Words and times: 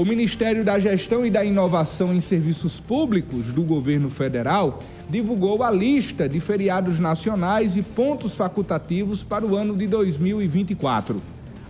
O 0.00 0.04
Ministério 0.06 0.64
da 0.64 0.78
Gestão 0.78 1.26
e 1.26 1.30
da 1.30 1.44
Inovação 1.44 2.14
em 2.14 2.22
Serviços 2.22 2.80
Públicos 2.80 3.52
do 3.52 3.62
governo 3.62 4.08
federal 4.08 4.78
divulgou 5.10 5.62
a 5.62 5.70
lista 5.70 6.26
de 6.26 6.40
feriados 6.40 6.98
nacionais 6.98 7.76
e 7.76 7.82
pontos 7.82 8.34
facultativos 8.34 9.22
para 9.22 9.44
o 9.44 9.54
ano 9.54 9.76
de 9.76 9.86
2024. 9.86 11.20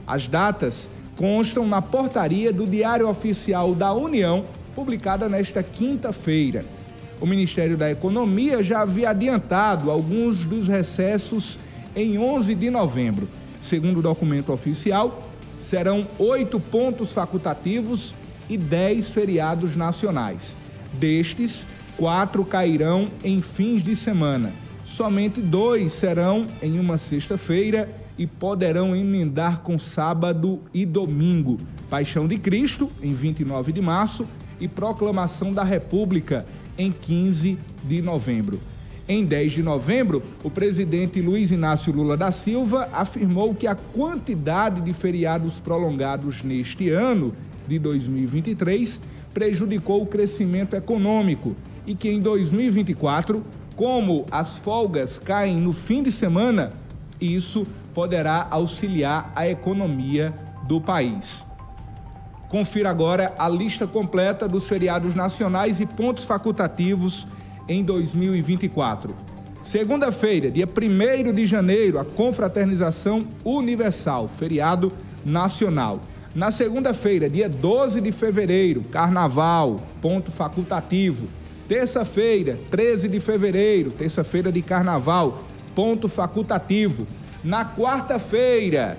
As 0.07 0.29
datas 0.29 0.89
constam 1.17 1.67
na 1.67 1.83
portaria 1.83 2.53
do 2.53 2.69
Diário 2.69 3.09
Oficial 3.09 3.75
da 3.75 3.93
União, 3.93 4.45
publicada 4.77 5.29
nesta 5.29 5.61
quinta-feira. 5.61 6.65
O 7.21 7.27
Ministério 7.27 7.77
da 7.77 7.91
Economia 7.91 8.63
já 8.63 8.83
havia 8.83 9.11
adiantado 9.11 9.91
alguns 9.91 10.47
dos 10.47 10.69
recessos 10.69 11.59
em 11.97 12.17
11 12.17 12.55
de 12.55 12.71
novembro. 12.71 13.29
Segundo 13.61 13.99
o 13.99 14.03
documento 14.03 14.53
oficial, 14.53 15.27
serão 15.59 16.07
oito 16.17 16.61
pontos 16.61 17.13
facultativos 17.13 18.15
e 18.51 18.59
dez 18.59 19.11
feriados 19.11 19.77
nacionais. 19.77 20.59
Destes, 20.93 21.65
quatro 21.97 22.45
cairão 22.45 23.09
em 23.23 23.41
fins 23.41 23.81
de 23.81 23.95
semana. 23.95 24.53
Somente 24.85 25.41
dois 25.41 25.93
serão 25.93 26.49
em 26.61 26.81
uma 26.81 26.99
sexta-feira 26.99 27.89
e 28.19 28.27
poderão 28.27 28.95
emendar 28.95 29.61
com 29.61 29.79
sábado 29.79 30.61
e 30.75 30.85
domingo. 30.85 31.59
Paixão 31.89 32.27
de 32.27 32.37
Cristo, 32.39 32.91
em 33.01 33.15
29 33.15 33.73
de 33.73 33.81
março, 33.81 34.27
e 34.61 34.67
Proclamação 34.67 35.53
da 35.53 35.63
República, 35.63 36.45
em 36.77 36.91
15 36.91 37.57
de 37.85 38.03
novembro. 38.03 38.61
Em 39.09 39.25
10 39.25 39.53
de 39.53 39.63
novembro, 39.63 40.23
o 40.45 40.51
presidente 40.51 41.21
Luiz 41.21 41.51
Inácio 41.51 41.93
Lula 41.93 42.17
da 42.17 42.31
Silva 42.31 42.89
afirmou 42.93 43.55
que 43.55 43.67
a 43.67 43.75
quantidade 43.75 44.81
de 44.81 44.93
feriados 44.93 45.59
prolongados 45.59 46.43
neste 46.43 46.91
ano 46.91 47.33
de 47.67 47.79
2023 47.79 49.01
prejudicou 49.33 50.03
o 50.03 50.07
crescimento 50.07 50.75
econômico 50.75 51.55
e 51.87 51.95
que 51.95 52.09
em 52.09 52.21
2024, 52.21 53.45
como 53.77 54.27
as 54.31 54.59
folgas 54.59 55.19
caem 55.19 55.57
no 55.57 55.73
fim 55.73 56.03
de 56.03 56.13
semana, 56.13 56.73
isso 57.21 57.67
poderá 57.95 58.47
auxiliar 58.51 59.33
a 59.35 59.49
economia 59.49 60.35
do 60.67 60.81
país. 60.81 61.45
Confira 62.49 62.91
agora 62.91 63.33
a 63.39 63.49
lista 63.49 63.87
completa 63.87 64.49
dos 64.49 64.69
feriados 64.69 65.15
nacionais 65.15 65.81
e 65.81 65.87
pontos 65.87 66.25
facultativos 66.25 67.27
em 67.69 67.85
2024. 67.85 69.15
Segunda-feira, 69.63 70.51
dia 70.51 70.67
1 70.67 71.33
de 71.33 71.47
janeiro, 71.47 71.99
a 71.99 72.05
confraternização 72.05 73.27
universal, 73.45 74.27
feriado 74.27 74.91
nacional. 75.25 76.01
Na 76.33 76.53
segunda-feira, 76.53 77.29
dia 77.29 77.49
12 77.49 78.01
de 78.01 78.13
fevereiro, 78.13 78.85
carnaval, 78.85 79.81
ponto 80.01 80.31
facultativo. 80.31 81.27
Terça-feira, 81.67 82.57
13 82.71 83.09
de 83.09 83.19
fevereiro, 83.19 83.91
terça-feira 83.91 84.53
de 84.53 84.63
carnaval, 84.63 85.43
ponto 85.75 86.09
facultativo. 86.09 87.05
Na 87.43 87.65
quarta-feira, 87.65 88.97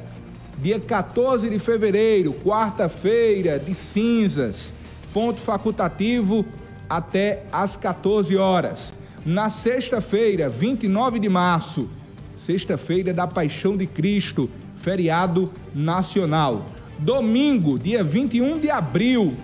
dia 0.58 0.78
14 0.78 1.50
de 1.50 1.58
fevereiro, 1.58 2.34
quarta-feira 2.34 3.58
de 3.58 3.74
cinzas, 3.74 4.74
ponto 5.14 5.40
facultativo 5.40 6.46
até 6.90 7.44
às 7.50 7.78
14 7.78 8.36
horas. 8.36 8.94
Na 9.26 9.50
sexta-feira, 9.50 10.50
29 10.50 11.18
de 11.18 11.30
março, 11.30 11.88
sexta-feira 12.36 13.14
da 13.14 13.26
Paixão 13.26 13.78
de 13.78 13.88
Cristo, 13.88 14.50
feriado 14.76 15.50
nacional. 15.74 16.66
Domingo, 17.02 17.80
dia 17.80 18.04
21 18.04 18.60
de 18.60 18.70
abril, 18.70 19.36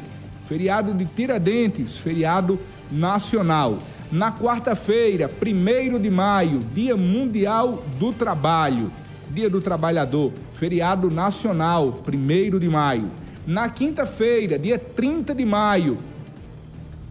feriado 0.48 0.94
de 0.94 1.06
Tiradentes, 1.06 1.98
feriado 1.98 2.60
nacional. 2.92 3.80
Na 4.12 4.32
quarta-feira, 4.32 5.28
1 5.28 6.00
de 6.00 6.12
maio, 6.12 6.60
Dia 6.60 6.96
Mundial 6.96 7.84
do 8.00 8.14
Trabalho, 8.14 8.92
Dia 9.32 9.50
do 9.50 9.60
Trabalhador, 9.60 10.32
feriado 10.54 11.10
nacional, 11.10 12.00
1 12.08 12.60
de 12.60 12.70
maio. 12.70 13.10
Na 13.48 13.68
quinta-feira, 13.70 14.60
dia 14.60 14.78
30 14.78 15.34
de 15.34 15.44
maio, 15.44 15.98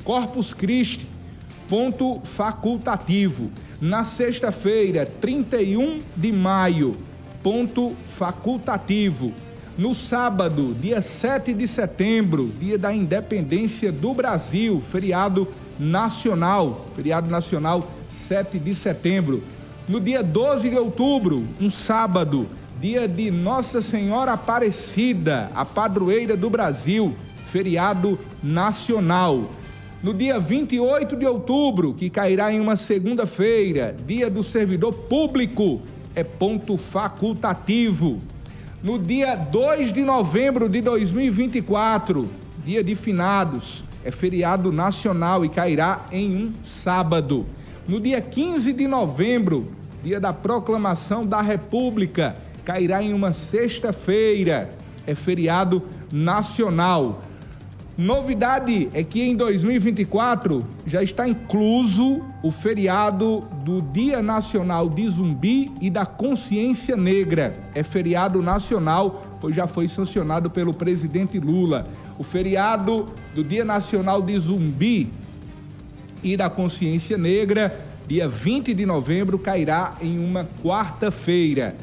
Corpus 0.04 0.54
Christi, 0.54 1.08
ponto 1.68 2.20
facultativo. 2.22 3.50
Na 3.80 4.04
sexta-feira, 4.04 5.10
31 5.20 5.98
de 6.16 6.30
maio, 6.30 6.96
ponto 7.42 7.96
facultativo. 8.16 9.32
No 9.78 9.94
sábado, 9.94 10.74
dia 10.80 11.02
7 11.02 11.52
de 11.52 11.68
setembro, 11.68 12.50
dia 12.58 12.78
da 12.78 12.94
independência 12.94 13.92
do 13.92 14.14
Brasil, 14.14 14.82
feriado 14.90 15.46
nacional, 15.78 16.86
feriado 16.94 17.28
nacional 17.28 17.86
7 18.08 18.58
de 18.58 18.74
setembro. 18.74 19.42
No 19.86 20.00
dia 20.00 20.22
12 20.22 20.70
de 20.70 20.76
outubro, 20.78 21.44
um 21.60 21.68
sábado, 21.68 22.46
dia 22.80 23.06
de 23.06 23.30
Nossa 23.30 23.82
Senhora 23.82 24.32
Aparecida, 24.32 25.50
a 25.54 25.62
padroeira 25.66 26.38
do 26.38 26.48
Brasil, 26.48 27.14
feriado 27.44 28.18
nacional. 28.42 29.50
No 30.02 30.14
dia 30.14 30.40
28 30.40 31.16
de 31.16 31.26
outubro, 31.26 31.92
que 31.92 32.08
cairá 32.08 32.50
em 32.50 32.60
uma 32.60 32.76
segunda-feira, 32.76 33.94
dia 34.06 34.30
do 34.30 34.42
servidor 34.42 34.94
público, 34.94 35.82
é 36.14 36.24
ponto 36.24 36.78
facultativo 36.78 38.22
no 38.86 39.00
dia 39.00 39.34
2 39.34 39.92
de 39.92 40.04
novembro 40.04 40.68
de 40.68 40.80
2024, 40.80 42.30
dia 42.64 42.84
de 42.84 42.94
finados, 42.94 43.82
é 44.04 44.12
feriado 44.12 44.70
nacional 44.70 45.44
e 45.44 45.48
cairá 45.48 46.06
em 46.12 46.36
um 46.36 46.52
sábado. 46.62 47.44
No 47.88 47.98
dia 47.98 48.20
15 48.20 48.72
de 48.72 48.86
novembro, 48.86 49.66
dia 50.04 50.20
da 50.20 50.32
proclamação 50.32 51.26
da 51.26 51.42
República, 51.42 52.36
cairá 52.64 53.02
em 53.02 53.12
uma 53.12 53.32
sexta-feira, 53.32 54.70
é 55.04 55.16
feriado 55.16 55.82
nacional. 56.12 57.24
Novidade 57.98 58.90
é 58.92 59.02
que 59.02 59.22
em 59.22 59.34
2024 59.34 60.62
já 60.86 61.02
está 61.02 61.26
incluso 61.26 62.20
o 62.42 62.50
feriado 62.50 63.40
do 63.64 63.80
Dia 63.80 64.20
Nacional 64.20 64.86
de 64.86 65.08
Zumbi 65.08 65.72
e 65.80 65.88
da 65.88 66.04
Consciência 66.04 66.94
Negra. 66.94 67.56
É 67.74 67.82
feriado 67.82 68.42
nacional, 68.42 69.38
pois 69.40 69.56
já 69.56 69.66
foi 69.66 69.88
sancionado 69.88 70.50
pelo 70.50 70.74
presidente 70.74 71.40
Lula. 71.40 71.86
O 72.18 72.22
feriado 72.22 73.06
do 73.34 73.42
Dia 73.42 73.64
Nacional 73.64 74.20
de 74.20 74.38
Zumbi 74.38 75.10
e 76.22 76.36
da 76.36 76.50
Consciência 76.50 77.16
Negra, 77.16 77.80
dia 78.06 78.28
20 78.28 78.74
de 78.74 78.84
novembro, 78.84 79.38
cairá 79.38 79.96
em 80.02 80.18
uma 80.18 80.46
quarta-feira. 80.62 81.74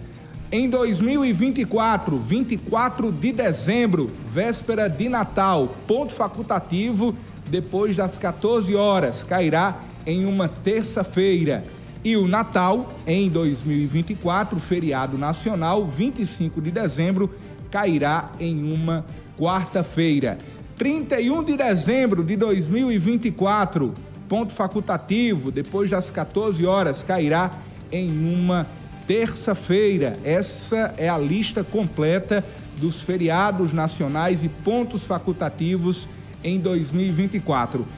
Em 0.56 0.70
2024, 0.70 2.16
24 2.16 3.12
de 3.12 3.32
dezembro, 3.32 4.12
véspera 4.30 4.88
de 4.88 5.10
Natal, 5.10 5.76
ponto 5.88 6.14
facultativo, 6.14 7.16
depois 7.50 7.96
das 7.96 8.20
14 8.20 8.76
horas, 8.76 9.24
cairá 9.24 9.80
em 10.06 10.26
uma 10.26 10.48
terça-feira. 10.48 11.66
E 12.04 12.16
o 12.16 12.28
Natal, 12.28 12.94
em 13.08 13.32
2024, 13.32 14.60
feriado 14.60 15.18
nacional, 15.18 15.88
25 15.88 16.62
de 16.62 16.70
dezembro, 16.70 17.32
cairá 17.72 18.30
em 18.40 18.72
uma 18.72 19.04
quarta-feira. 19.36 20.38
31 20.78 21.46
de 21.46 21.58
dezembro 21.58 22.24
de 22.24 22.36
2024, 22.36 23.92
ponto 24.30 24.54
facultativo, 24.54 25.50
depois 25.50 25.90
das 25.90 26.12
14 26.12 26.64
horas, 26.64 27.04
cairá 27.04 27.50
em 27.92 28.08
uma 28.12 28.68
terça-feira. 29.08 30.18
Essa 30.24 30.94
é 30.98 31.10
a 31.10 31.18
lista 31.18 31.64
completa 31.64 32.44
dos 32.78 33.02
feriados 33.02 33.74
nacionais 33.74 34.44
e 34.44 34.50
pontos 34.50 35.06
facultativos 35.06 36.08
em 36.44 36.60
2024. 36.60 37.86